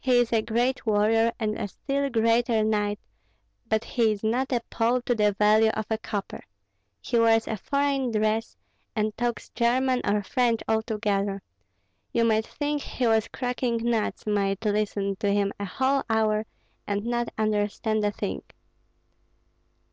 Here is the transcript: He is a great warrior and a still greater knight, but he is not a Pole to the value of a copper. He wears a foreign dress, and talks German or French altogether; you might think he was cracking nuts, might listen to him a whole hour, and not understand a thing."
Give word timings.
He 0.00 0.18
is 0.18 0.32
a 0.32 0.42
great 0.42 0.86
warrior 0.86 1.32
and 1.38 1.56
a 1.56 1.68
still 1.68 2.10
greater 2.10 2.64
knight, 2.64 2.98
but 3.68 3.84
he 3.84 4.10
is 4.10 4.24
not 4.24 4.50
a 4.50 4.60
Pole 4.70 5.00
to 5.02 5.14
the 5.14 5.34
value 5.34 5.68
of 5.70 5.86
a 5.88 5.96
copper. 5.98 6.42
He 7.00 7.16
wears 7.16 7.46
a 7.46 7.56
foreign 7.56 8.10
dress, 8.10 8.56
and 8.96 9.16
talks 9.16 9.50
German 9.50 10.00
or 10.04 10.24
French 10.24 10.62
altogether; 10.66 11.42
you 12.12 12.24
might 12.24 12.48
think 12.48 12.82
he 12.82 13.06
was 13.06 13.28
cracking 13.28 13.76
nuts, 13.76 14.26
might 14.26 14.64
listen 14.64 15.14
to 15.20 15.30
him 15.32 15.52
a 15.60 15.64
whole 15.64 16.02
hour, 16.10 16.44
and 16.84 17.06
not 17.06 17.32
understand 17.38 18.04
a 18.04 18.10
thing." 18.10 18.42